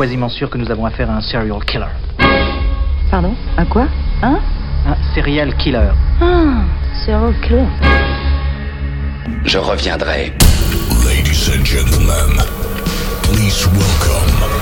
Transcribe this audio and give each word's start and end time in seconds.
quasiment 0.00 0.30
sûr 0.30 0.48
que 0.48 0.56
nous 0.56 0.70
avons 0.70 0.86
affaire 0.86 1.10
à 1.10 1.16
un 1.16 1.20
serial 1.20 1.62
killer. 1.66 1.84
Pardon? 3.10 3.34
À 3.58 3.66
quoi? 3.66 3.86
Hein 4.22 4.38
Un 4.86 4.96
serial 5.14 5.54
killer. 5.56 5.90
Ah, 6.22 6.62
serial 7.04 7.34
killer. 7.42 7.66
Je 9.44 9.58
reviendrai. 9.58 10.32
Ladies 11.04 11.50
and 11.54 11.64
gentlemen, 11.66 12.42
please 13.24 13.66
welcome. 13.66 14.59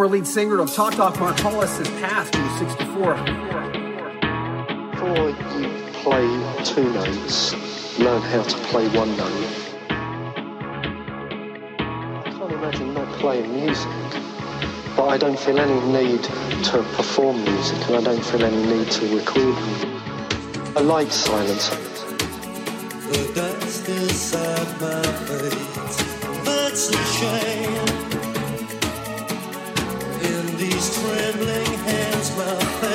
Former 0.00 0.16
lead 0.16 0.26
singer 0.26 0.60
of 0.60 0.72
Talk 0.72 0.94
Talk 0.94 1.20
Mark 1.20 1.38
Hollis 1.40 1.76
has 1.76 1.88
passed. 2.00 2.34
He 2.34 2.40
was 2.40 2.58
64. 2.58 3.16
Before 4.92 5.28
you 5.60 5.68
play 5.92 6.26
two 6.64 6.90
notes, 6.94 7.52
learn 7.98 8.22
how 8.22 8.42
to 8.42 8.56
play 8.68 8.88
one 8.96 9.14
note. 9.18 9.46
I 12.16 12.32
can't 12.32 12.50
imagine 12.50 12.94
not 12.94 13.12
playing 13.18 13.52
music, 13.52 13.92
but 14.96 15.08
I 15.08 15.18
don't 15.18 15.38
feel 15.38 15.58
any 15.58 15.78
need 15.92 16.22
to 16.22 16.82
perform 16.96 17.44
music 17.44 17.86
and 17.88 17.96
I 17.96 18.00
don't 18.00 18.24
feel 18.24 18.42
any 18.42 18.74
need 18.74 18.90
to 18.92 19.06
record 19.14 19.54
music. 19.66 19.90
I 20.76 20.80
like 20.80 21.12
silence. 21.12 21.68
The 21.68 23.32
dust 23.34 23.86
inside 23.86 24.80
my 24.80 25.02
face. 25.26 25.96
That's 26.46 26.88
a 26.88 27.04
shame. 27.04 28.09
Hands, 32.40 32.89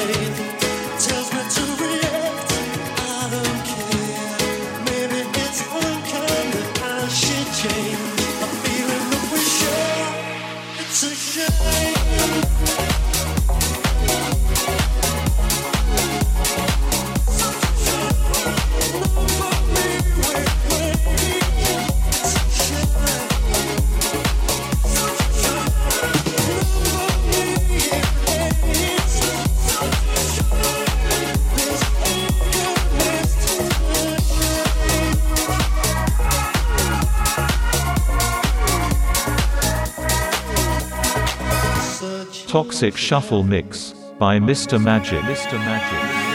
Toxic 42.75 42.97
Shuffle 42.97 43.43
Mix 43.43 43.93
by 44.19 44.37
Mr. 44.37 44.83
Magic. 44.83 45.21
Mr. 45.21 45.53
Magic. 45.59 46.34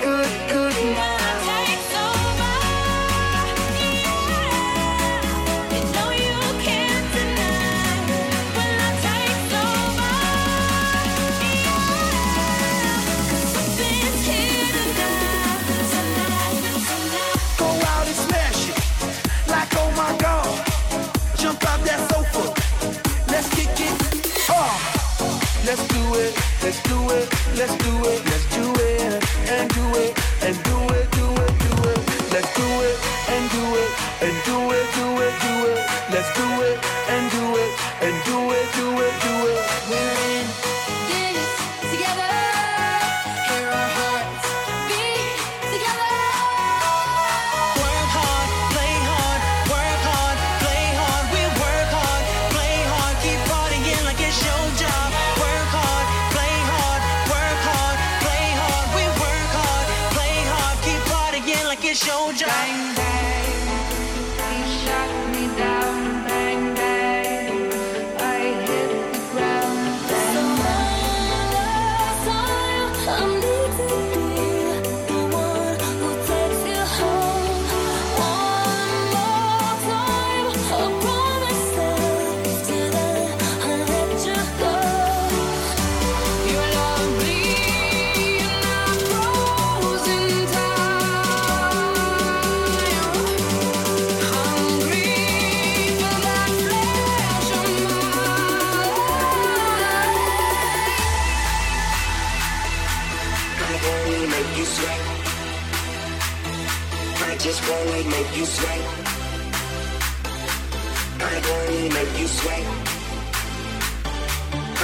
let's 27.57 27.75
do 27.77 27.91
it. 28.05 28.30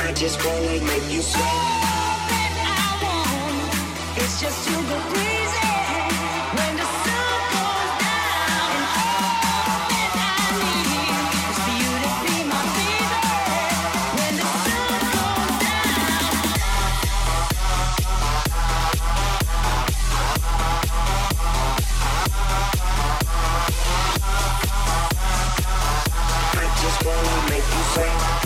I 0.07 0.13
just 0.13 0.39
wanna 0.45 0.79
make 0.85 1.03
you 1.11 1.21
sweat. 1.21 1.43
All 1.43 2.15
that 2.31 2.53
I 2.63 3.03
want 3.03 4.17
is 4.23 4.39
just 4.39 4.63
to 4.65 4.71
go 4.71 4.97
crazy 5.11 5.67
when 6.55 6.73
the 6.79 6.87
sun 7.03 7.39
goes 7.51 7.91
down. 7.99 8.71
All 9.03 9.83
that 9.91 10.15
I 10.23 10.47
need 10.63 11.11
is 11.51 11.59
for 11.59 11.75
you 11.83 11.91
to 12.05 12.11
be 12.23 12.35
my 12.47 12.63
baby 12.77 13.19
when 14.15 14.33
the 14.39 14.47
sun 14.63 14.95
goes 15.11 15.55
down. 15.67 15.99
I 26.55 26.65
just 26.81 26.99
wanna 27.05 27.49
make 27.51 27.67
you. 28.31 28.36